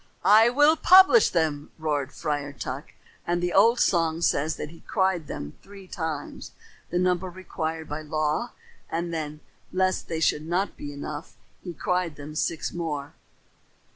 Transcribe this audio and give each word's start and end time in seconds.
"I 0.25 0.49
will 0.49 0.75
publish 0.77 1.29
them," 1.29 1.69
roared 1.77 2.11
Friar 2.11 2.53
Tuck; 2.53 2.93
and 3.27 3.39
the 3.39 3.53
old 3.53 3.79
song 3.79 4.23
says 4.23 4.55
that 4.55 4.71
he 4.71 4.79
cried 4.79 5.27
them 5.27 5.53
three 5.61 5.87
times, 5.87 6.53
the 6.89 6.97
number 6.97 7.29
required 7.29 7.87
by 7.87 8.01
law, 8.01 8.51
and 8.89 9.13
then, 9.13 9.41
lest 9.71 10.07
that 10.07 10.21
should 10.23 10.47
not 10.47 10.75
be 10.75 10.91
enough, 10.91 11.35
he 11.63 11.75
cried 11.75 12.15
them 12.15 12.33
six 12.33 12.69
times 12.69 12.77
more. 12.79 13.13